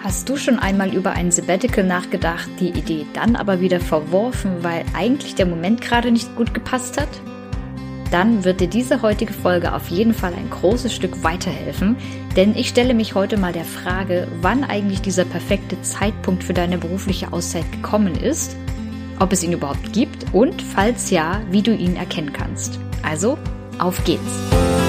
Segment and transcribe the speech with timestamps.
[0.00, 4.84] Hast du schon einmal über ein Sabbatical nachgedacht, die Idee dann aber wieder verworfen, weil
[4.94, 7.08] eigentlich der Moment gerade nicht gut gepasst hat?
[8.12, 11.96] Dann wird dir diese heutige Folge auf jeden Fall ein großes Stück weiterhelfen,
[12.36, 16.78] denn ich stelle mich heute mal der Frage, wann eigentlich dieser perfekte Zeitpunkt für deine
[16.78, 18.56] berufliche Auszeit gekommen ist,
[19.18, 22.78] ob es ihn überhaupt gibt und falls ja, wie du ihn erkennen kannst.
[23.02, 23.36] Also,
[23.78, 24.87] auf geht's!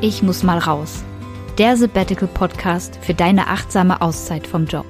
[0.00, 1.02] Ich muss mal raus.
[1.58, 4.86] Der Sabbatical Podcast für deine achtsame Auszeit vom Job.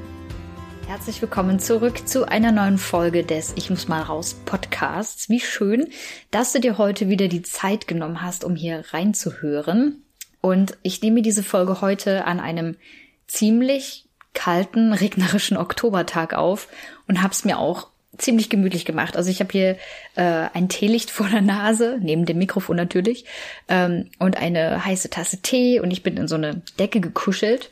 [0.87, 5.31] Herzlich willkommen zurück zu einer neuen Folge des Ich muss mal raus Podcasts.
[5.31, 5.89] Wie schön,
[6.31, 10.03] dass du dir heute wieder die Zeit genommen hast, um hier reinzuhören.
[10.43, 12.77] Und ich nehme diese Folge heute an einem
[13.27, 14.05] ziemlich
[14.35, 16.69] kalten, regnerischen Oktobertag auf
[17.07, 19.17] und habe es mir auch ziemlich gemütlich gemacht.
[19.17, 19.77] Also ich habe hier
[20.17, 23.25] äh, ein Teelicht vor der Nase, neben dem Mikrofon natürlich,
[23.69, 27.71] ähm, und eine heiße Tasse Tee und ich bin in so eine Decke gekuschelt.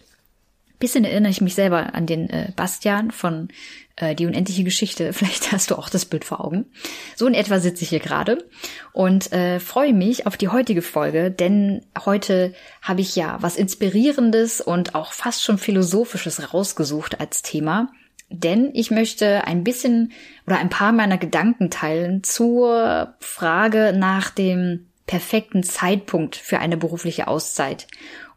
[0.79, 3.49] Bisschen erinnere ich mich selber an den äh, Bastian von
[3.97, 5.13] äh, Die unendliche Geschichte.
[5.15, 6.67] Vielleicht hast du auch das Bild vor Augen.
[7.15, 8.45] So in etwa sitze ich hier gerade
[8.93, 14.61] und äh, freue mich auf die heutige Folge, denn heute habe ich ja was Inspirierendes
[14.61, 17.91] und auch fast schon Philosophisches rausgesucht als Thema
[18.29, 20.13] denn ich möchte ein bisschen
[20.47, 27.29] oder ein paar meiner Gedanken teilen zur Frage nach dem perfekten Zeitpunkt für eine berufliche
[27.29, 27.87] Auszeit.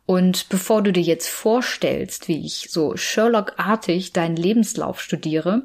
[0.05, 5.63] Und bevor du dir jetzt vorstellst, wie ich so Sherlock-artig deinen Lebenslauf studiere,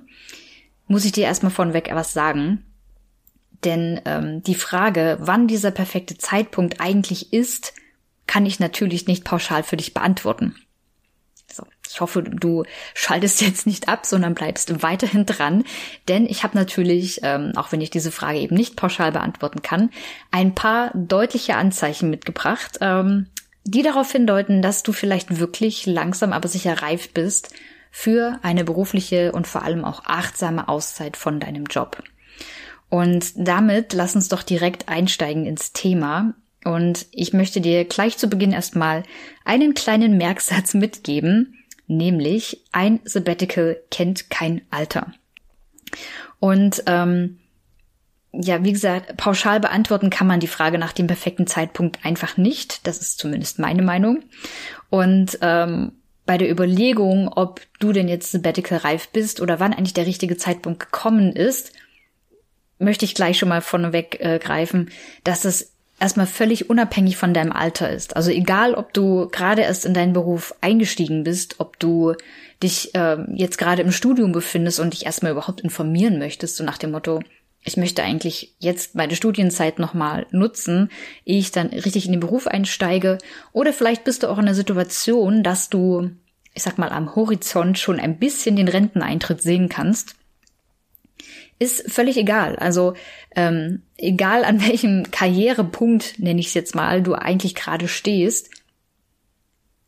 [0.86, 2.64] muss ich dir erstmal vorneweg etwas sagen.
[3.64, 7.72] Denn ähm, die Frage, wann dieser perfekte Zeitpunkt eigentlich ist,
[8.26, 10.54] kann ich natürlich nicht pauschal für dich beantworten.
[11.94, 15.64] Ich hoffe, du schaltest jetzt nicht ab, sondern bleibst weiterhin dran,
[16.08, 19.90] denn ich habe natürlich, ähm, auch wenn ich diese Frage eben nicht pauschal beantworten kann,
[20.32, 23.28] ein paar deutliche Anzeichen mitgebracht, ähm,
[23.64, 27.54] die darauf hindeuten, dass du vielleicht wirklich langsam aber sicher reif bist
[27.90, 32.02] für eine berufliche und vor allem auch achtsame Auszeit von deinem Job.
[32.90, 36.34] Und damit lass uns doch direkt einsteigen ins Thema.
[36.64, 39.04] Und ich möchte dir gleich zu Beginn erstmal
[39.44, 41.54] einen kleinen Merksatz mitgeben,
[41.86, 45.12] nämlich ein Sabbatical kennt kein Alter.
[46.40, 47.38] Und ähm,
[48.32, 52.86] ja, wie gesagt, pauschal beantworten kann man die Frage nach dem perfekten Zeitpunkt einfach nicht.
[52.86, 54.24] Das ist zumindest meine Meinung.
[54.90, 55.92] Und ähm,
[56.26, 60.36] bei der Überlegung, ob du denn jetzt Sabbatical reif bist oder wann eigentlich der richtige
[60.36, 61.72] Zeitpunkt gekommen ist,
[62.78, 64.90] möchte ich gleich schon mal vorneweg äh, greifen,
[65.22, 68.16] dass es erstmal völlig unabhängig von deinem Alter ist.
[68.16, 72.14] Also egal, ob du gerade erst in deinen Beruf eingestiegen bist, ob du
[72.62, 76.78] dich äh, jetzt gerade im Studium befindest und dich erstmal überhaupt informieren möchtest, so nach
[76.78, 77.20] dem Motto,
[77.62, 80.90] ich möchte eigentlich jetzt meine Studienzeit nochmal nutzen,
[81.24, 83.18] ehe ich dann richtig in den Beruf einsteige.
[83.52, 86.10] Oder vielleicht bist du auch in der Situation, dass du,
[86.52, 90.16] ich sag mal, am Horizont schon ein bisschen den Renteneintritt sehen kannst
[91.58, 92.56] ist völlig egal.
[92.56, 92.94] Also
[93.34, 98.50] ähm, egal an welchem Karrierepunkt, nenne ich es jetzt mal, du eigentlich gerade stehst,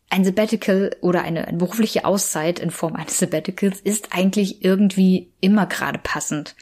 [0.09, 5.65] ein Sabbatical oder eine, eine, berufliche Auszeit in Form eines Sabbaticals ist eigentlich irgendwie immer
[5.65, 6.55] gerade passend.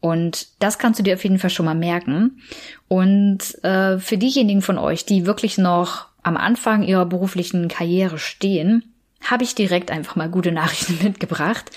[0.00, 2.42] Und das kannst du dir auf jeden Fall schon mal merken.
[2.86, 8.94] Und äh, für diejenigen von euch, die wirklich noch am Anfang ihrer beruflichen Karriere stehen,
[9.22, 11.70] habe ich direkt einfach mal gute Nachrichten mitgebracht.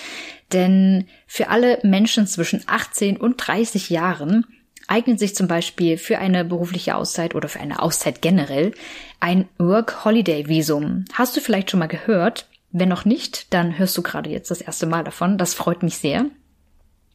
[0.52, 4.46] Denn für alle Menschen zwischen 18 und 30 Jahren
[4.88, 8.74] eignet sich zum Beispiel für eine berufliche Auszeit oder für eine Auszeit generell
[9.20, 11.06] ein Work-Holiday-Visum.
[11.14, 12.48] Hast du vielleicht schon mal gehört?
[12.72, 15.38] Wenn noch nicht, dann hörst du gerade jetzt das erste Mal davon.
[15.38, 16.26] Das freut mich sehr.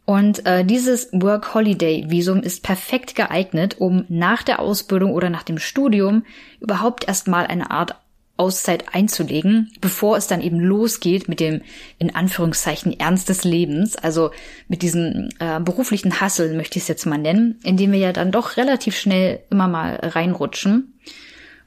[0.05, 6.25] Und äh, dieses Work-Holiday-Visum ist perfekt geeignet, um nach der Ausbildung oder nach dem Studium
[6.61, 7.97] überhaupt erstmal eine Art
[8.37, 11.63] Auszeit einzulegen, bevor es dann eben losgeht mit dem
[11.99, 14.33] in Anführungszeichen Ernst des Lebens, also
[14.67, 18.13] mit diesem äh, beruflichen Hassel möchte ich es jetzt mal nennen, in dem wir ja
[18.13, 20.99] dann doch relativ schnell immer mal reinrutschen.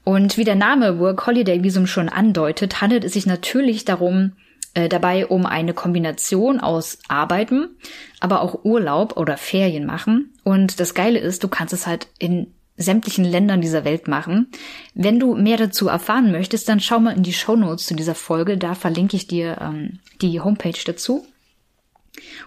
[0.04, 4.32] Und wie der Name Work Holiday Visum schon andeutet, handelt es sich natürlich darum,
[4.74, 7.76] äh, dabei um eine Kombination aus Arbeiten,
[8.20, 10.34] aber auch Urlaub oder Ferien machen.
[10.44, 14.48] Und das Geile ist, du kannst es halt in sämtlichen Ländern dieser Welt machen.
[14.94, 18.14] Wenn du mehr dazu erfahren möchtest, dann schau mal in die Show Notes zu dieser
[18.14, 18.56] Folge.
[18.56, 21.26] Da verlinke ich dir ähm, die Homepage dazu.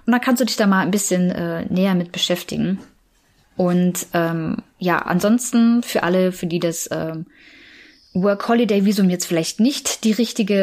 [0.05, 2.79] Und dann kannst du dich da mal ein bisschen äh, näher mit beschäftigen.
[3.57, 7.25] Und ähm, ja, ansonsten für alle, für die das ähm,
[8.13, 10.55] Work Holiday Visum jetzt vielleicht nicht die richtige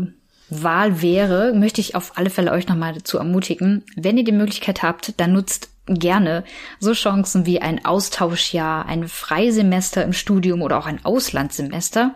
[0.00, 0.06] äh,
[0.48, 4.82] Wahl wäre, möchte ich auf alle Fälle euch nochmal dazu ermutigen, wenn ihr die Möglichkeit
[4.82, 6.44] habt, dann nutzt gerne
[6.78, 12.14] so Chancen wie ein Austauschjahr, ein Freisemester im Studium oder auch ein Auslandssemester.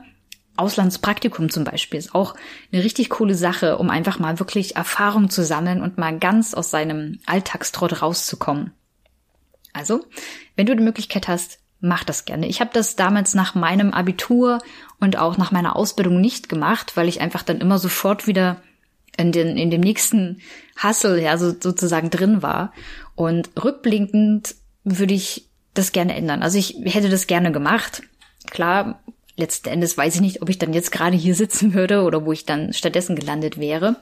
[0.56, 2.34] Auslandspraktikum zum Beispiel ist auch
[2.72, 6.70] eine richtig coole Sache, um einfach mal wirklich Erfahrung zu sammeln und mal ganz aus
[6.70, 8.72] seinem Alltagstrott rauszukommen.
[9.72, 10.06] Also,
[10.54, 12.46] wenn du die Möglichkeit hast, mach das gerne.
[12.46, 14.60] Ich habe das damals nach meinem Abitur
[14.98, 18.62] und auch nach meiner Ausbildung nicht gemacht, weil ich einfach dann immer sofort wieder
[19.18, 20.40] in, den, in dem nächsten
[20.82, 22.72] Hustle ja so, sozusagen drin war.
[23.14, 26.42] Und rückblickend würde ich das gerne ändern.
[26.42, 28.02] Also ich hätte das gerne gemacht.
[28.50, 29.00] Klar,
[29.36, 32.32] letzten Endes weiß ich nicht, ob ich dann jetzt gerade hier sitzen würde oder wo
[32.32, 33.96] ich dann stattdessen gelandet wäre.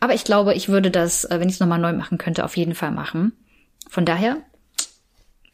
[0.00, 2.56] Aber ich glaube, ich würde das, äh, wenn ich es nochmal neu machen könnte, auf
[2.56, 3.32] jeden Fall machen.
[3.88, 4.38] Von daher,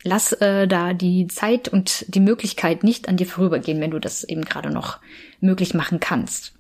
[0.03, 4.25] lass äh, da die Zeit und die Möglichkeit nicht an dir vorübergehen, wenn du das
[4.25, 4.99] eben gerade noch
[5.41, 6.55] möglich machen kannst.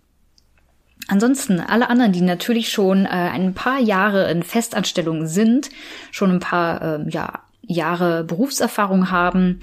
[1.09, 5.71] Ansonsten alle anderen, die natürlich schon äh, ein paar Jahre in Festanstellung sind,
[6.11, 9.61] schon ein paar äh, ja, Jahre Berufserfahrung haben,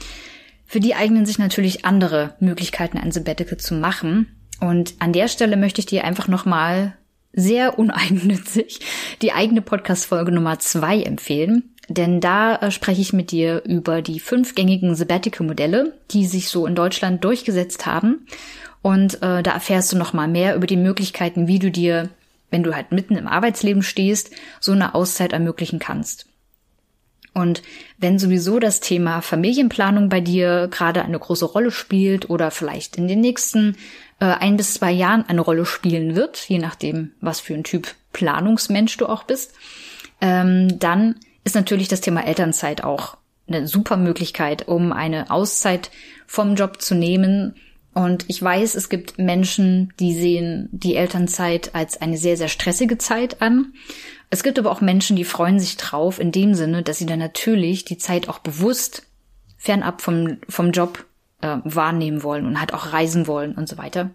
[0.65, 4.27] für die eignen sich natürlich andere Möglichkeiten, ein Sabbatical zu machen.
[4.59, 6.97] Und an der Stelle möchte ich dir einfach nochmal
[7.33, 8.79] sehr uneigennützig
[9.21, 11.75] die eigene Podcast-Folge Nummer zwei empfehlen.
[11.89, 16.65] Denn da äh, spreche ich mit dir über die fünf gängigen Sabbatical-Modelle, die sich so
[16.65, 18.25] in Deutschland durchgesetzt haben
[18.81, 22.09] und äh, da erfährst du noch mal mehr über die Möglichkeiten, wie du dir,
[22.49, 26.27] wenn du halt mitten im Arbeitsleben stehst, so eine Auszeit ermöglichen kannst.
[27.33, 27.61] Und
[27.99, 33.07] wenn sowieso das Thema Familienplanung bei dir gerade eine große Rolle spielt oder vielleicht in
[33.07, 33.75] den nächsten
[34.19, 37.93] äh, ein bis zwei Jahren eine Rolle spielen wird, je nachdem, was für ein Typ
[38.11, 39.53] Planungsmensch du auch bist,
[40.19, 45.91] ähm, dann ist natürlich das Thema Elternzeit auch eine super Möglichkeit, um eine Auszeit
[46.25, 47.55] vom Job zu nehmen
[47.97, 52.99] und ich weiß, es gibt Menschen, die sehen die Elternzeit als eine sehr, sehr stressige
[52.99, 53.73] Zeit an.
[54.29, 57.17] Es gibt aber auch Menschen, die freuen sich drauf in dem Sinne, dass sie dann
[57.17, 59.07] natürlich die Zeit auch bewusst
[59.57, 61.05] fernab vom, vom Job
[61.41, 64.11] äh, wahrnehmen wollen und halt auch reisen wollen und so weiter.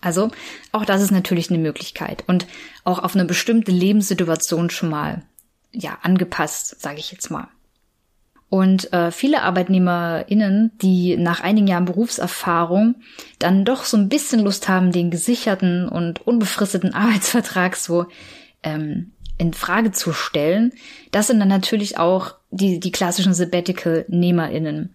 [0.00, 0.32] Also
[0.72, 2.48] auch das ist natürlich eine Möglichkeit und
[2.82, 5.22] auch auf eine bestimmte Lebenssituation schon mal
[5.70, 7.46] ja angepasst, sage ich jetzt mal.
[8.50, 12.96] Und äh, viele ArbeitnehmerInnen, die nach einigen Jahren Berufserfahrung
[13.38, 18.06] dann doch so ein bisschen Lust haben, den gesicherten und unbefristeten Arbeitsvertrag so
[18.64, 20.72] ähm, in Frage zu stellen,
[21.12, 24.94] das sind dann natürlich auch die, die klassischen Sabbatical-NehmerInnen.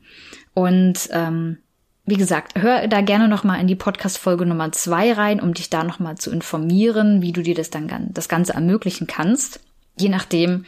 [0.53, 1.57] Und ähm,
[2.05, 5.83] wie gesagt, hör da gerne nochmal in die Podcast-Folge Nummer zwei rein, um dich da
[5.83, 9.61] nochmal zu informieren, wie du dir das dann das Ganze ermöglichen kannst.
[9.97, 10.65] Je nachdem,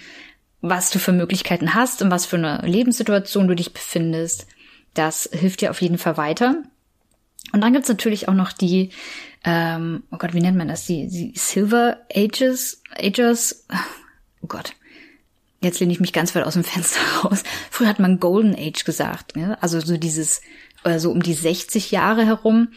[0.62, 4.48] was du für Möglichkeiten hast und was für eine Lebenssituation du dich befindest.
[4.94, 6.64] Das hilft dir auf jeden Fall weiter.
[7.54, 8.90] Und dann gibt's natürlich auch noch die,
[9.44, 10.86] ähm, oh Gott, wie nennt man das?
[10.86, 13.66] Die, die Silver Ages, Ages,
[14.42, 14.74] oh Gott.
[15.62, 17.44] Jetzt lehne ich mich ganz weit aus dem Fenster raus.
[17.72, 19.58] Früher hat man Golden Age gesagt, ne?
[19.62, 20.42] also so dieses,
[20.84, 22.70] äh, so um die 60 Jahre herum.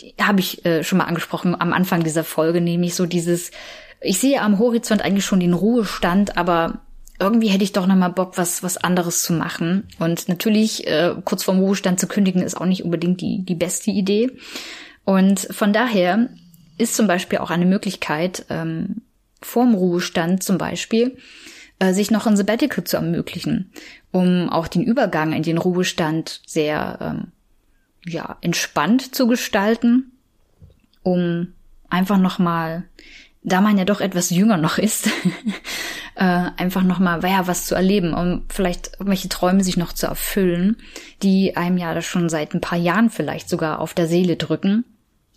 [0.00, 3.52] Die habe ich äh, schon mal angesprochen am Anfang dieser Folge, nämlich so dieses,
[4.00, 6.80] ich sehe am Horizont eigentlich schon den Ruhestand, aber
[7.18, 9.86] irgendwie hätte ich doch noch mal Bock, was was anderes zu machen.
[9.98, 13.90] Und natürlich äh, kurz vorm Ruhestand zu kündigen ist auch nicht unbedingt die die beste
[13.90, 14.32] Idee.
[15.04, 16.28] Und von daher
[16.78, 19.02] ist zum Beispiel auch eine Möglichkeit ähm,
[19.40, 21.16] vorm Ruhestand zum Beispiel
[21.78, 23.70] äh, sich noch ein Sabbatical zu ermöglichen,
[24.10, 27.32] um auch den Übergang in den Ruhestand sehr ähm,
[28.06, 30.12] ja entspannt zu gestalten,
[31.02, 31.52] um
[31.88, 32.84] einfach noch mal
[33.44, 35.10] da man ja doch etwas jünger noch ist,
[36.16, 40.76] äh, einfach nochmal, ja, was zu erleben, um vielleicht irgendwelche Träume sich noch zu erfüllen,
[41.22, 44.84] die einem ja schon seit ein paar Jahren vielleicht sogar auf der Seele drücken.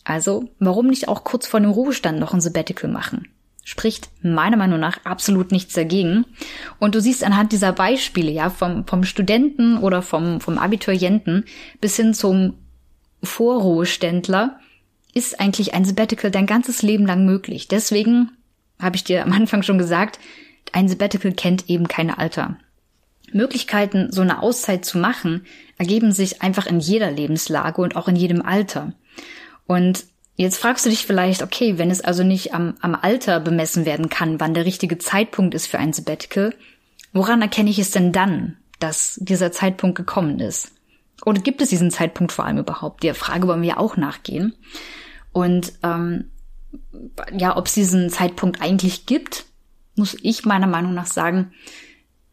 [0.03, 3.27] Also, warum nicht auch kurz vor dem Ruhestand noch ein Sabbatical machen?
[3.63, 6.25] Spricht meiner Meinung nach absolut nichts dagegen.
[6.79, 11.43] Und du siehst anhand dieser Beispiele, ja, vom, vom Studenten oder vom, vom Abiturienten
[11.81, 12.53] bis hin zum
[13.23, 14.59] Vorruheständler,
[15.13, 17.67] ist eigentlich ein Sabbatical dein ganzes Leben lang möglich.
[17.67, 18.31] Deswegen
[18.79, 20.19] habe ich dir am Anfang schon gesagt,
[20.73, 22.57] ein Sabbatical kennt eben keine Alter.
[23.31, 25.45] Möglichkeiten, so eine Auszeit zu machen,
[25.77, 28.93] ergeben sich einfach in jeder Lebenslage und auch in jedem Alter.
[29.65, 30.05] Und
[30.35, 34.09] jetzt fragst du dich vielleicht, okay, wenn es also nicht am, am Alter bemessen werden
[34.09, 36.53] kann, wann der richtige Zeitpunkt ist für ein Sabbatical,
[37.11, 40.71] woran erkenne ich es denn dann, dass dieser Zeitpunkt gekommen ist?
[41.25, 43.03] Oder gibt es diesen Zeitpunkt vor allem überhaupt?
[43.03, 44.55] Der Frage wollen wir auch nachgehen.
[45.33, 46.29] Und ähm,
[47.35, 49.46] ja, ob es diesen Zeitpunkt eigentlich gibt,
[49.97, 51.51] muss ich meiner Meinung nach sagen,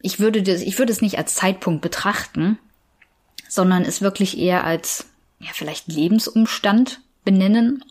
[0.01, 2.59] ich würde das, ich würde es nicht als Zeitpunkt betrachten,
[3.49, 5.07] sondern es wirklich eher als
[5.39, 7.83] ja vielleicht Lebensumstand benennen.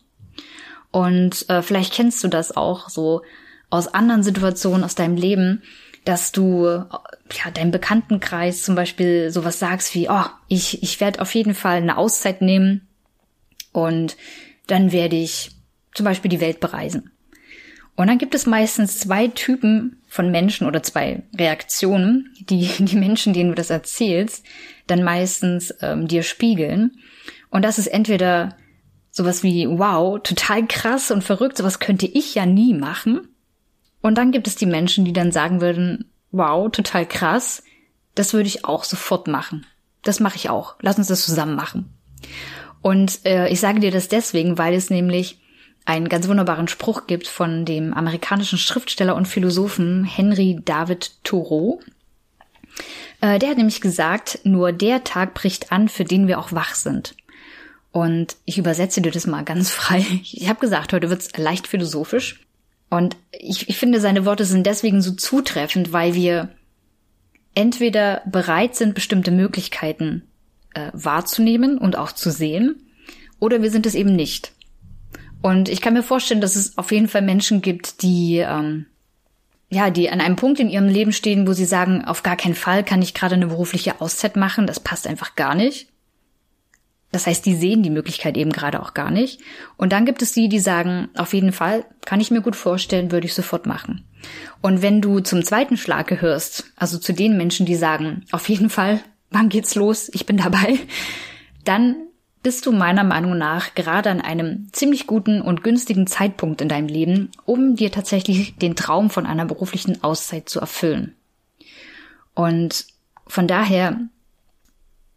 [0.90, 3.22] Und äh, vielleicht kennst du das auch so
[3.70, 5.62] aus anderen Situationen aus deinem Leben,
[6.04, 11.34] dass du ja deinem Bekanntenkreis zum Beispiel sowas sagst wie, oh, ich, ich werde auf
[11.34, 12.86] jeden Fall eine Auszeit nehmen
[13.72, 14.16] und
[14.66, 15.50] dann werde ich
[15.94, 17.10] zum Beispiel die Welt bereisen.
[17.96, 23.32] Und dann gibt es meistens zwei Typen von Menschen oder zwei Reaktionen, die die Menschen,
[23.32, 24.44] denen du das erzählst,
[24.86, 26.92] dann meistens ähm, dir spiegeln.
[27.50, 28.56] Und das ist entweder
[29.10, 33.28] sowas wie, wow, total krass und verrückt, sowas könnte ich ja nie machen.
[34.00, 37.62] Und dann gibt es die Menschen, die dann sagen würden, wow, total krass,
[38.16, 39.66] das würde ich auch sofort machen.
[40.02, 40.74] Das mache ich auch.
[40.80, 41.94] Lass uns das zusammen machen.
[42.82, 45.40] Und äh, ich sage dir das deswegen, weil es nämlich
[45.84, 51.80] einen ganz wunderbaren Spruch gibt von dem amerikanischen Schriftsteller und Philosophen Henry David Thoreau.
[53.20, 56.74] Äh, der hat nämlich gesagt, nur der Tag bricht an, für den wir auch wach
[56.74, 57.14] sind.
[57.92, 60.04] Und ich übersetze dir das mal ganz frei.
[60.22, 62.40] Ich habe gesagt, heute wird's leicht philosophisch.
[62.90, 66.50] Und ich, ich finde, seine Worte sind deswegen so zutreffend, weil wir
[67.54, 70.22] entweder bereit sind, bestimmte Möglichkeiten
[70.74, 72.76] äh, wahrzunehmen und auch zu sehen,
[73.38, 74.52] oder wir sind es eben nicht.
[75.44, 78.86] Und ich kann mir vorstellen, dass es auf jeden Fall Menschen gibt, die ähm,
[79.68, 82.54] ja, die an einem Punkt in ihrem Leben stehen, wo sie sagen, auf gar keinen
[82.54, 85.88] Fall kann ich gerade eine berufliche Auszeit machen, das passt einfach gar nicht.
[87.12, 89.42] Das heißt, die sehen die Möglichkeit eben gerade auch gar nicht.
[89.76, 93.12] Und dann gibt es die, die sagen, auf jeden Fall, kann ich mir gut vorstellen,
[93.12, 94.06] würde ich sofort machen.
[94.62, 98.70] Und wenn du zum zweiten Schlag gehörst, also zu den Menschen, die sagen, auf jeden
[98.70, 100.78] Fall, wann geht's los, ich bin dabei,
[101.64, 101.96] dann
[102.44, 106.88] bist du meiner Meinung nach gerade an einem ziemlich guten und günstigen Zeitpunkt in deinem
[106.88, 111.16] Leben, um dir tatsächlich den Traum von einer beruflichen Auszeit zu erfüllen.
[112.34, 112.86] Und
[113.26, 113.98] von daher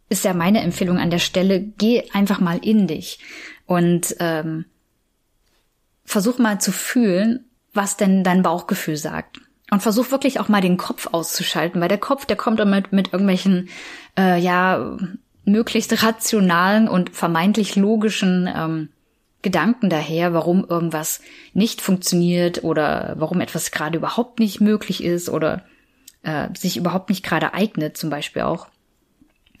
[0.08, 3.18] ist ja meine Empfehlung an der Stelle, geh einfach mal in dich
[3.66, 4.64] und ähm,
[6.06, 7.44] versuch mal zu fühlen,
[7.74, 9.38] was denn dein Bauchgefühl sagt.
[9.70, 13.12] Und versuch wirklich auch mal den Kopf auszuschalten, weil der Kopf, der kommt damit mit
[13.12, 13.68] irgendwelchen,
[14.18, 14.96] äh, ja,
[15.48, 18.88] möglichst rationalen und vermeintlich logischen ähm,
[19.42, 21.20] Gedanken daher, warum irgendwas
[21.54, 25.64] nicht funktioniert oder warum etwas gerade überhaupt nicht möglich ist oder
[26.22, 28.66] äh, sich überhaupt nicht gerade eignet, zum Beispiel auch.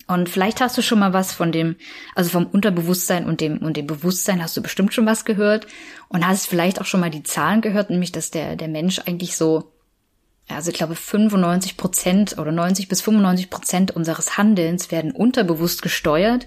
[0.08, 1.76] Und vielleicht hast du schon mal was von dem,
[2.14, 5.66] also vom Unterbewusstsein und dem, und dem Bewusstsein hast du bestimmt schon was gehört
[6.08, 9.36] und hast vielleicht auch schon mal die Zahlen gehört, nämlich, dass der, der Mensch eigentlich
[9.36, 9.70] so
[10.48, 16.46] also ich glaube 95 Prozent oder 90 bis 95 Prozent unseres Handelns werden unterbewusst gesteuert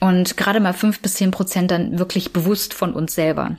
[0.00, 3.56] und gerade mal fünf bis zehn Prozent dann wirklich bewusst von uns selber.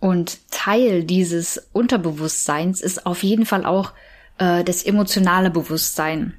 [0.00, 3.92] Und Teil dieses Unterbewusstseins ist auf jeden Fall auch
[4.38, 6.34] äh, das emotionale Bewusstsein.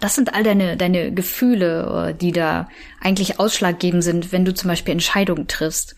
[0.00, 2.68] Das sind all deine, deine Gefühle, äh, die da
[3.00, 5.96] eigentlich ausschlaggebend sind, wenn du zum Beispiel Entscheidungen triffst.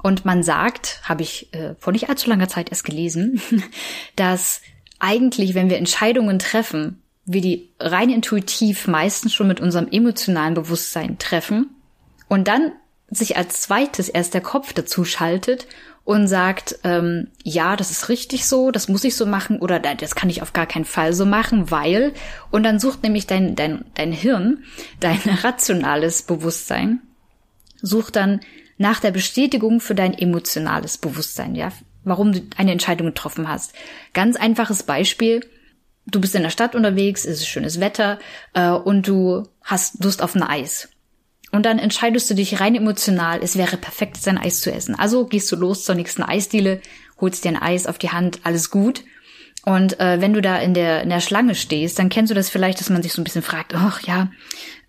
[0.00, 3.40] Und man sagt, habe ich äh, vor nicht allzu langer Zeit erst gelesen,
[4.16, 4.60] dass
[4.98, 11.18] eigentlich, wenn wir Entscheidungen treffen, wir die rein intuitiv meistens schon mit unserem emotionalen Bewusstsein
[11.18, 11.70] treffen
[12.28, 12.72] und dann
[13.10, 15.66] sich als zweites erst der Kopf dazu schaltet
[16.04, 20.14] und sagt, ähm, ja, das ist richtig so, das muss ich so machen oder das
[20.14, 22.14] kann ich auf gar keinen Fall so machen, weil
[22.50, 24.64] und dann sucht nämlich dein dein dein Hirn,
[25.00, 27.00] dein rationales Bewusstsein
[27.80, 28.40] sucht dann
[28.78, 31.72] nach der Bestätigung für dein emotionales Bewusstsein, ja,
[32.08, 33.74] warum du eine Entscheidung getroffen hast.
[34.12, 35.44] Ganz einfaches Beispiel.
[36.06, 38.18] Du bist in der Stadt unterwegs, es ist schönes Wetter
[38.54, 40.88] äh, und du hast Lust auf ein Eis.
[41.50, 44.94] Und dann entscheidest du dich rein emotional, es wäre perfekt, sein Eis zu essen.
[44.94, 46.80] Also gehst du los zur nächsten Eisdiele,
[47.20, 49.04] holst dir ein Eis auf die Hand, alles gut.
[49.64, 52.48] Und äh, wenn du da in der, in der Schlange stehst, dann kennst du das
[52.48, 54.30] vielleicht, dass man sich so ein bisschen fragt, ach ja,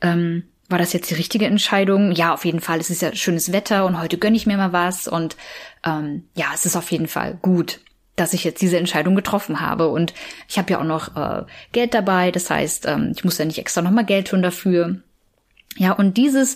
[0.01, 2.11] ähm, war das jetzt die richtige Entscheidung?
[2.11, 2.79] Ja, auf jeden Fall.
[2.79, 5.07] Es ist ja schönes Wetter und heute gönne ich mir mal was.
[5.07, 5.35] Und
[5.83, 7.81] ähm, ja, es ist auf jeden Fall gut,
[8.15, 9.89] dass ich jetzt diese Entscheidung getroffen habe.
[9.89, 10.13] Und
[10.47, 12.31] ich habe ja auch noch äh, Geld dabei.
[12.31, 15.01] Das heißt, ähm, ich muss ja nicht extra nochmal Geld tun dafür.
[15.77, 16.55] Ja, und dieses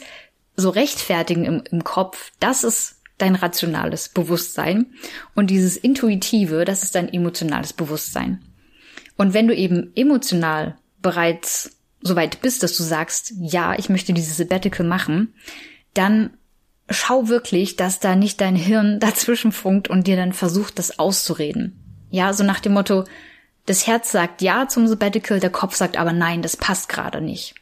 [0.55, 4.93] so rechtfertigen im, im Kopf, das ist dein rationales Bewusstsein.
[5.33, 8.43] Und dieses intuitive, das ist dein emotionales Bewusstsein.
[9.17, 11.72] Und wenn du eben emotional bereits
[12.03, 15.33] so weit bist, dass du sagst, ja, ich möchte dieses Sabbatical machen,
[15.93, 16.31] dann
[16.89, 21.79] schau wirklich, dass da nicht dein Hirn dazwischen funkt und dir dann versucht, das auszureden.
[22.11, 23.05] Ja, so nach dem Motto,
[23.65, 27.55] das Herz sagt ja zum Sabbatical, der Kopf sagt aber nein, das passt gerade nicht.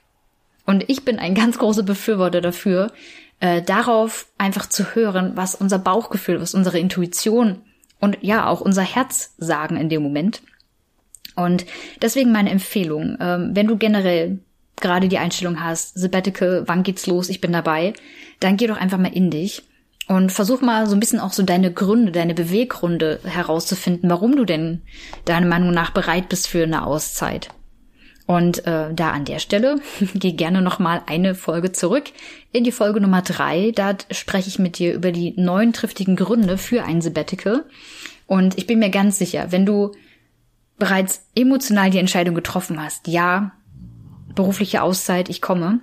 [0.65, 2.91] Und ich bin ein ganz großer Befürworter dafür,
[3.39, 7.62] äh, darauf einfach zu hören, was unser Bauchgefühl, was unsere Intuition
[8.00, 10.41] und ja auch unser Herz sagen in dem Moment.
[11.35, 11.65] Und
[12.01, 14.39] deswegen meine Empfehlung, ähm, wenn du generell
[14.81, 17.93] gerade die Einstellung hast, Sabbatical, wann geht's los, ich bin dabei,
[18.39, 19.63] dann geh doch einfach mal in dich
[20.07, 24.45] Und versuch mal so ein bisschen auch so deine Gründe, deine Beweggründe herauszufinden, warum du
[24.45, 24.81] denn
[25.25, 27.50] deiner Meinung nach bereit bist für eine Auszeit.
[28.25, 29.81] Und äh, da an der Stelle
[30.13, 32.05] geh gerne noch mal eine Folge zurück
[32.51, 33.71] in die Folge Nummer drei.
[33.73, 37.65] Da spreche ich mit dir über die neun triftigen Gründe für ein Sabbatical.
[38.27, 39.91] Und ich bin mir ganz sicher, wenn du
[40.81, 43.51] bereits emotional die Entscheidung getroffen hast, ja,
[44.33, 45.79] berufliche Auszeit, ich komme,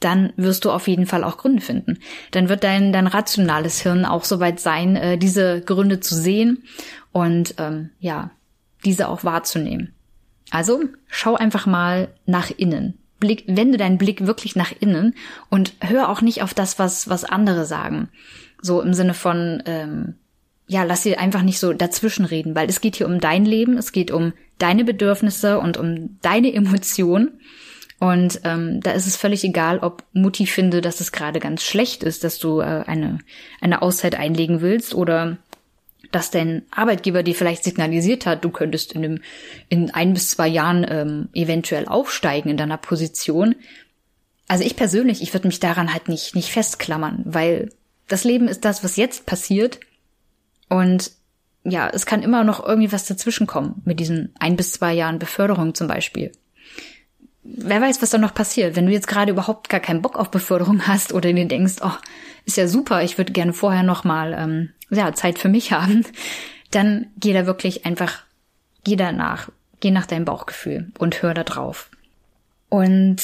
[0.00, 1.98] dann wirst du auf jeden Fall auch Gründe finden.
[2.30, 6.62] Dann wird dein, dein rationales Hirn auch soweit sein, äh, diese Gründe zu sehen
[7.12, 8.30] und ähm, ja,
[8.86, 9.92] diese auch wahrzunehmen.
[10.50, 12.96] Also schau einfach mal nach innen.
[13.20, 15.14] Blick, wende deinen Blick wirklich nach innen
[15.50, 18.08] und hör auch nicht auf das, was, was andere sagen.
[18.62, 20.14] So im Sinne von, ähm,
[20.66, 23.92] ja, lass sie einfach nicht so dazwischenreden, weil es geht hier um dein Leben, es
[23.92, 27.40] geht um deine Bedürfnisse und um deine Emotionen.
[27.98, 32.02] Und ähm, da ist es völlig egal, ob Mutti finde, dass es gerade ganz schlecht
[32.02, 33.18] ist, dass du äh, eine,
[33.60, 35.38] eine Auszeit einlegen willst oder
[36.12, 39.22] dass dein Arbeitgeber dir vielleicht signalisiert hat, du könntest in, dem,
[39.68, 43.54] in ein bis zwei Jahren ähm, eventuell aufsteigen in deiner Position.
[44.46, 47.70] Also ich persönlich, ich würde mich daran halt nicht, nicht festklammern, weil
[48.08, 49.80] das Leben ist das, was jetzt passiert.
[50.68, 51.12] Und
[51.64, 55.74] ja, es kann immer noch irgendwie was dazwischenkommen mit diesen ein bis zwei Jahren Beförderung
[55.74, 56.32] zum Beispiel.
[57.42, 60.30] Wer weiß, was da noch passiert, wenn du jetzt gerade überhaupt gar keinen Bock auf
[60.30, 61.92] Beförderung hast oder dir denkst, oh,
[62.44, 66.04] ist ja super, ich würde gerne vorher noch mal ähm, ja, Zeit für mich haben,
[66.70, 68.22] dann geh da wirklich einfach,
[68.84, 71.90] geh danach, geh nach deinem Bauchgefühl und hör da drauf.
[72.68, 73.16] Und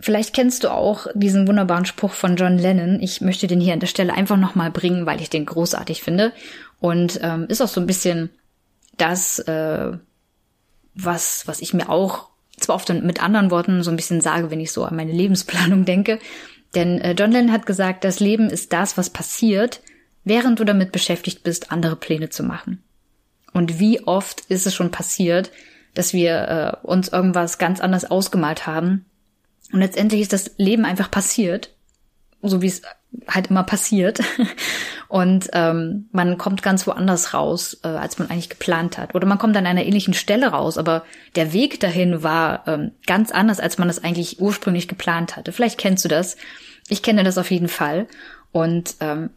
[0.00, 3.00] vielleicht kennst du auch diesen wunderbaren Spruch von John Lennon.
[3.00, 6.32] Ich möchte den hier an der Stelle einfach nochmal bringen, weil ich den großartig finde.
[6.80, 8.30] Und ähm, ist auch so ein bisschen
[8.96, 9.92] das, äh,
[10.94, 12.28] was, was ich mir auch
[12.58, 15.84] zwar oft mit anderen Worten so ein bisschen sage, wenn ich so an meine Lebensplanung
[15.86, 16.18] denke.
[16.74, 19.80] Denn äh, John Lennon hat gesagt, das Leben ist das, was passiert,
[20.24, 22.82] während du damit beschäftigt bist, andere Pläne zu machen.
[23.52, 25.50] Und wie oft ist es schon passiert,
[25.94, 29.04] dass wir äh, uns irgendwas ganz anders ausgemalt haben
[29.74, 31.74] und letztendlich ist das Leben einfach passiert,
[32.42, 32.82] so wie es
[33.28, 34.20] halt immer passiert.
[35.08, 39.14] Und ähm, man kommt ganz woanders raus, äh, als man eigentlich geplant hat.
[39.14, 41.04] Oder man kommt an einer ähnlichen Stelle raus, aber
[41.36, 45.52] der Weg dahin war ähm, ganz anders, als man das eigentlich ursprünglich geplant hatte.
[45.52, 46.36] Vielleicht kennst du das.
[46.88, 48.08] Ich kenne das auf jeden Fall.
[48.50, 49.30] Und ähm,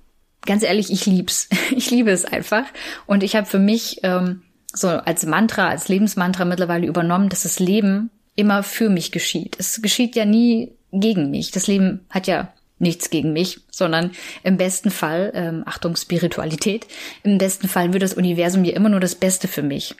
[0.45, 1.49] ganz ehrlich, ich lieb's.
[1.75, 2.63] Ich liebe es einfach.
[3.05, 4.41] Und ich habe für mich ähm,
[4.73, 9.55] so als Mantra, als Lebensmantra mittlerweile übernommen, dass das Leben immer für mich geschieht.
[9.59, 11.51] Es geschieht ja nie gegen mich.
[11.51, 14.11] Das Leben hat ja nichts gegen mich, sondern
[14.43, 16.87] im besten Fall, ähm, Achtung, Spiritualität,
[17.23, 19.95] im besten Fall wird das Universum ja immer nur das Beste für mich.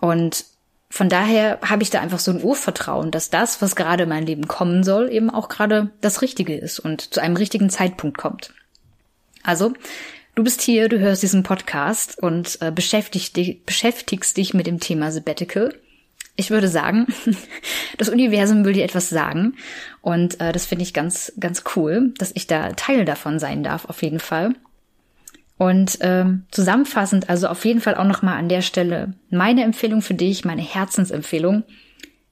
[0.00, 0.44] Und
[0.90, 4.26] von daher habe ich da einfach so ein Urvertrauen, dass das, was gerade in mein
[4.26, 8.54] Leben kommen soll, eben auch gerade das Richtige ist und zu einem richtigen Zeitpunkt kommt.
[9.42, 9.74] Also,
[10.34, 14.80] du bist hier, du hörst diesen Podcast und äh, beschäftigst, dich, beschäftigst dich mit dem
[14.80, 15.74] Thema Sabbatical.
[16.40, 17.08] Ich würde sagen,
[17.98, 19.56] das Universum will dir etwas sagen
[20.02, 23.86] und äh, das finde ich ganz, ganz cool, dass ich da Teil davon sein darf,
[23.86, 24.54] auf jeden Fall.
[25.56, 30.14] Und ähm, zusammenfassend, also auf jeden Fall auch nochmal an der Stelle meine Empfehlung für
[30.14, 31.64] dich, meine Herzensempfehlung.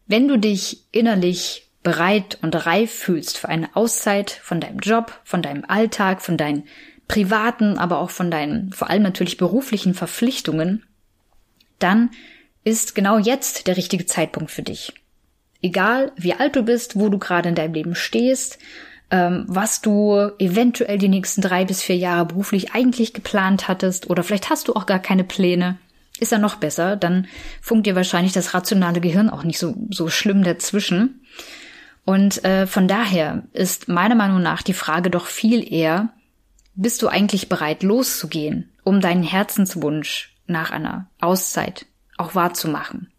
[0.06, 5.42] Wenn du dich innerlich bereit und reif fühlst für eine Auszeit von deinem Job, von
[5.42, 6.62] deinem Alltag, von deinen
[7.08, 10.84] privaten, aber auch von deinen vor allem natürlich beruflichen Verpflichtungen,
[11.80, 12.10] dann
[12.66, 14.92] ist genau jetzt der richtige Zeitpunkt für dich.
[15.62, 18.58] Egal wie alt du bist, wo du gerade in deinem Leben stehst,
[19.12, 24.24] ähm, was du eventuell die nächsten drei bis vier Jahre beruflich eigentlich geplant hattest oder
[24.24, 25.78] vielleicht hast du auch gar keine Pläne,
[26.18, 27.28] ist ja noch besser, dann
[27.62, 31.24] funkt dir wahrscheinlich das rationale Gehirn auch nicht so, so schlimm dazwischen.
[32.04, 36.08] Und äh, von daher ist meiner Meinung nach die Frage doch viel eher,
[36.74, 43.10] bist du eigentlich bereit loszugehen, um deinen Herzenswunsch nach einer Auszeit auch wahrzumachen?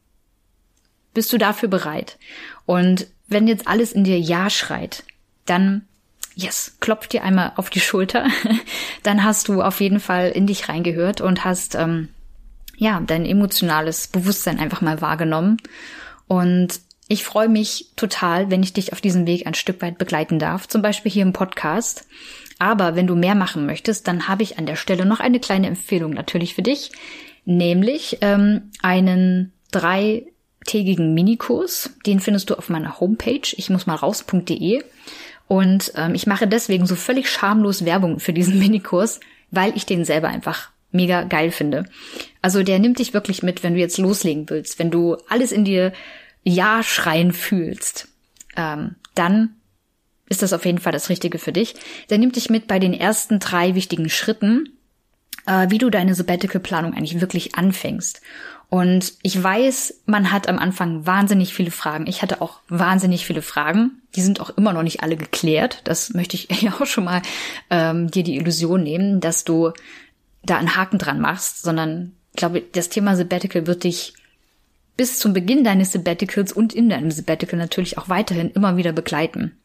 [1.14, 2.18] Bist du dafür bereit?
[2.66, 5.04] Und wenn jetzt alles in dir Ja schreit,
[5.46, 5.88] dann
[6.36, 8.28] yes, klopf dir einmal auf die Schulter,
[9.04, 12.10] dann hast du auf jeden Fall in dich reingehört und hast ähm,
[12.78, 15.58] ja dein emotionales Bewusstsein einfach mal wahrgenommen.
[16.28, 20.40] Und ich freue mich total, wenn ich dich auf diesem Weg ein Stück weit begleiten
[20.40, 22.06] darf, zum Beispiel hier im Podcast.
[22.60, 25.68] Aber wenn du mehr machen möchtest, dann habe ich an der Stelle noch eine kleine
[25.68, 26.92] Empfehlung natürlich für dich,
[27.48, 31.92] nämlich ähm, einen dreitägigen Minikurs.
[32.06, 34.84] Den findest du auf meiner Homepage, ich muss mal raus.de.
[35.48, 40.04] Und ähm, ich mache deswegen so völlig schamlos Werbung für diesen Minikurs, weil ich den
[40.04, 41.86] selber einfach mega geil finde.
[42.42, 45.64] Also der nimmt dich wirklich mit, wenn du jetzt loslegen willst, wenn du alles in
[45.64, 45.94] dir
[46.44, 48.10] Ja schreien fühlst,
[48.58, 49.56] ähm, dann
[50.28, 51.76] ist das auf jeden Fall das Richtige für dich.
[52.10, 54.77] Der nimmt dich mit bei den ersten drei wichtigen Schritten,
[55.48, 58.22] äh, wie du deine Sabbatical-Planung eigentlich wirklich anfängst.
[58.70, 62.06] Und ich weiß, man hat am Anfang wahnsinnig viele Fragen.
[62.06, 64.02] Ich hatte auch wahnsinnig viele Fragen.
[64.16, 65.82] Die sind auch immer noch nicht alle geklärt.
[65.86, 67.22] Das möchte ich ja auch schon mal
[67.70, 69.72] ähm, dir die Illusion nehmen, dass du
[70.44, 74.14] da einen Haken dran machst, sondern ich glaube, das Thema Sabbatical wird dich
[74.98, 79.58] bis zum Beginn deines Sabbaticals und in deinem Sabbatical natürlich auch weiterhin immer wieder begleiten.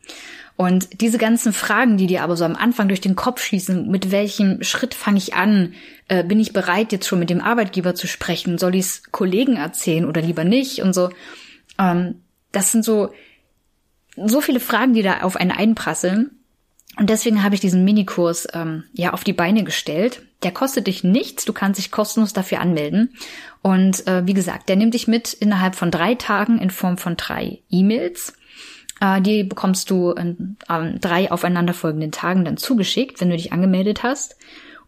[0.62, 4.12] Und diese ganzen Fragen, die dir aber so am Anfang durch den Kopf schießen, mit
[4.12, 5.74] welchem Schritt fange ich an?
[6.06, 8.58] Äh, bin ich bereit, jetzt schon mit dem Arbeitgeber zu sprechen?
[8.58, 10.80] Soll ich es Kollegen erzählen oder lieber nicht?
[10.80, 11.10] Und so.
[11.80, 12.22] Ähm,
[12.52, 13.12] das sind so,
[14.14, 16.30] so viele Fragen, die da auf einen einprasseln.
[16.96, 20.22] Und deswegen habe ich diesen Minikurs ähm, ja auf die Beine gestellt.
[20.44, 23.16] Der kostet dich nichts, du kannst dich kostenlos dafür anmelden.
[23.62, 27.16] Und äh, wie gesagt, der nimmt dich mit innerhalb von drei Tagen in Form von
[27.16, 28.34] drei E-Mails.
[29.02, 30.56] Äh, die bekommst du an
[31.00, 34.36] drei aufeinanderfolgenden Tagen dann zugeschickt, wenn du dich angemeldet hast.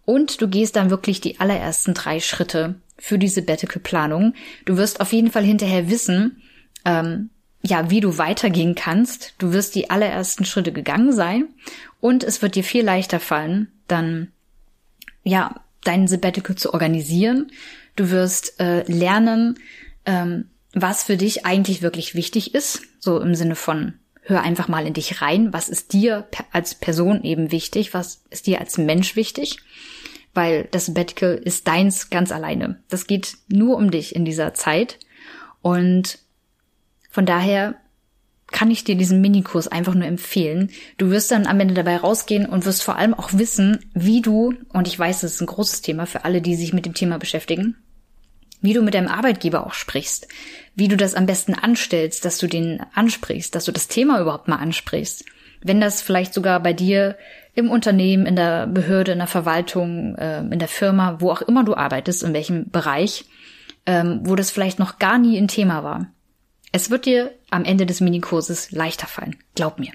[0.05, 4.35] Und du gehst dann wirklich die allerersten drei Schritte für diese Sabbatical-Planung.
[4.67, 6.43] Du wirst auf jeden Fall hinterher wissen,
[6.85, 7.31] ähm,
[7.63, 9.35] ja, wie du weitergehen kannst.
[9.39, 11.49] Du wirst die allerersten Schritte gegangen sein
[12.01, 14.29] und es wird dir viel leichter fallen, dann,
[15.25, 17.51] ja, deinen Sabbatical zu organisieren.
[17.97, 19.59] Du wirst äh, lernen,
[20.05, 24.87] ähm, was für dich eigentlich wirklich wichtig ist, so im Sinne von hör einfach mal
[24.87, 29.17] in dich rein, was ist dir als Person eben wichtig, was ist dir als Mensch
[29.17, 29.59] wichtig,
[30.33, 32.83] weil das Sabbatical ist deins ganz alleine.
[32.89, 34.99] Das geht nur um dich in dieser Zeit
[35.61, 36.19] und
[37.11, 37.77] von daher
[38.51, 40.71] kann ich dir diesen Minikurs einfach nur empfehlen.
[40.97, 44.55] Du wirst dann am Ende dabei rausgehen und wirst vor allem auch wissen, wie du,
[44.73, 47.19] und ich weiß, das ist ein großes Thema für alle, die sich mit dem Thema
[47.19, 47.77] beschäftigen,
[48.65, 50.27] wie du mit deinem Arbeitgeber auch sprichst,
[50.75, 54.49] wie du das am besten anstellst, dass du den ansprichst, dass du das Thema überhaupt
[54.49, 55.27] mal ansprichst.
[55.61, 57.19] Wenn das vielleicht sogar bei dir
[57.55, 61.63] im Unternehmen, in der Behörde, in der Verwaltung, äh, in der Firma, wo auch immer
[61.63, 63.27] du arbeitest, in welchem Bereich,
[63.85, 66.07] ähm, wo das vielleicht noch gar nie ein Thema war.
[66.73, 69.93] Es wird dir am Ende des Minikurses leichter fallen, glaub mir.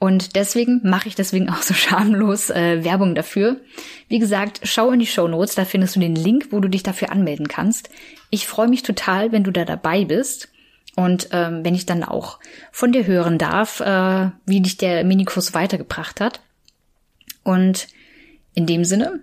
[0.00, 3.60] Und deswegen mache ich deswegen auch so schamlos äh, Werbung dafür.
[4.08, 6.82] Wie gesagt, schau in die Show Notes, da findest du den Link, wo du dich
[6.82, 7.90] dafür anmelden kannst.
[8.30, 10.48] Ich freue mich total, wenn du da dabei bist
[10.96, 12.40] und ähm, wenn ich dann auch
[12.72, 16.40] von dir hören darf, äh, wie dich der Minikurs weitergebracht hat.
[17.44, 17.86] Und
[18.54, 19.20] in dem Sinne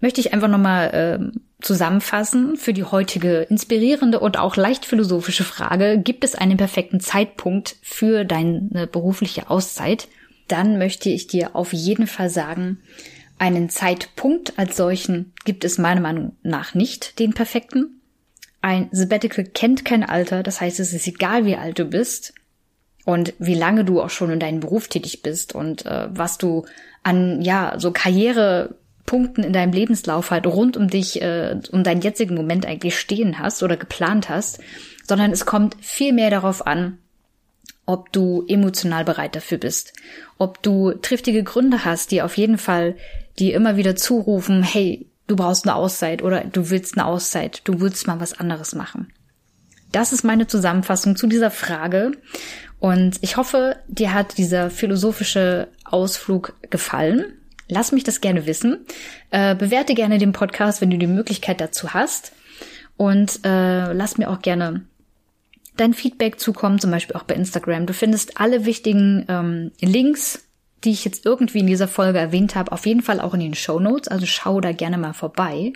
[0.00, 0.90] möchte ich einfach nochmal
[1.34, 7.00] äh, zusammenfassen für die heutige inspirierende und auch leicht philosophische Frage, gibt es einen perfekten
[7.00, 10.08] Zeitpunkt für deine berufliche Auszeit?
[10.46, 12.78] Dann möchte ich dir auf jeden Fall sagen,
[13.38, 18.00] einen Zeitpunkt als solchen gibt es meiner Meinung nach nicht, den perfekten.
[18.60, 22.34] Ein Sabbatical kennt kein Alter, das heißt, es ist egal, wie alt du bist
[23.04, 26.66] und wie lange du auch schon in deinem Beruf tätig bist und äh, was du
[27.02, 28.74] an ja so Karriere
[29.08, 33.38] Punkten in deinem Lebenslauf halt rund um dich, äh, um deinen jetzigen Moment eigentlich stehen
[33.38, 34.60] hast oder geplant hast,
[35.02, 36.98] sondern es kommt viel mehr darauf an,
[37.86, 39.94] ob du emotional bereit dafür bist,
[40.36, 42.96] ob du triftige Gründe hast, die auf jeden Fall
[43.38, 47.80] dir immer wieder zurufen, hey, du brauchst eine Auszeit oder du willst eine Auszeit, du
[47.80, 49.10] willst mal was anderes machen.
[49.90, 52.12] Das ist meine Zusammenfassung zu dieser Frage
[52.78, 57.37] und ich hoffe, dir hat dieser philosophische Ausflug gefallen.
[57.68, 58.86] Lass mich das gerne wissen.
[59.30, 62.32] Äh, bewerte gerne den Podcast, wenn du die Möglichkeit dazu hast.
[62.96, 64.86] Und äh, lass mir auch gerne
[65.76, 67.86] dein Feedback zukommen, zum Beispiel auch bei Instagram.
[67.86, 70.48] Du findest alle wichtigen ähm, Links,
[70.84, 73.54] die ich jetzt irgendwie in dieser Folge erwähnt habe, auf jeden Fall auch in den
[73.54, 74.08] Show Notes.
[74.08, 75.72] Also schau da gerne mal vorbei.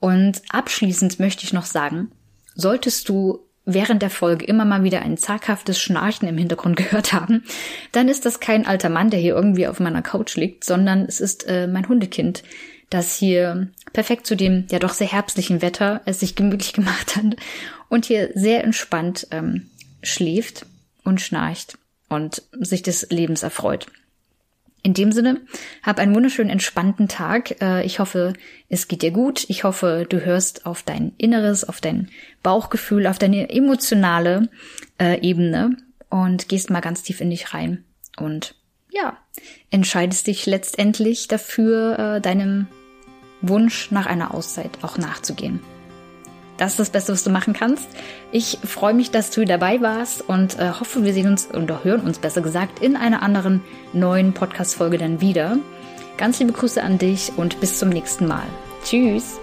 [0.00, 2.10] Und abschließend möchte ich noch sagen,
[2.54, 7.44] solltest du während der Folge immer mal wieder ein zaghaftes Schnarchen im Hintergrund gehört haben,
[7.92, 11.20] dann ist das kein alter Mann, der hier irgendwie auf meiner Couch liegt, sondern es
[11.20, 12.42] ist äh, mein Hundekind,
[12.90, 17.36] das hier perfekt zu dem ja doch sehr herbstlichen Wetter es sich gemütlich gemacht hat
[17.88, 19.70] und hier sehr entspannt ähm,
[20.02, 20.66] schläft
[21.04, 23.86] und schnarcht und sich des Lebens erfreut.
[24.84, 25.40] In dem Sinne,
[25.84, 27.60] hab einen wunderschönen entspannten Tag.
[27.62, 28.32] Äh, ich hoffe,
[28.68, 29.44] es geht dir gut.
[29.48, 32.10] Ich hoffe, du hörst auf dein Inneres, auf dein
[32.42, 34.48] Bauchgefühl, auf deine emotionale
[35.00, 35.76] äh, Ebene
[36.08, 37.84] und gehst mal ganz tief in dich rein.
[38.16, 38.56] Und
[38.90, 39.16] ja,
[39.70, 42.66] entscheidest dich letztendlich dafür, äh, deinem
[43.40, 45.60] Wunsch nach einer Auszeit auch nachzugehen.
[46.62, 47.88] Das ist das Beste, was du machen kannst.
[48.30, 52.02] Ich freue mich, dass du dabei warst und äh, hoffe, wir sehen uns oder hören
[52.02, 55.56] uns besser gesagt in einer anderen neuen Podcast-Folge dann wieder.
[56.18, 58.46] Ganz liebe Grüße an dich und bis zum nächsten Mal.
[58.84, 59.40] Tschüss!